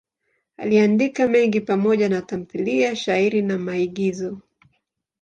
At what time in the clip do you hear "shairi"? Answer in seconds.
2.95-3.41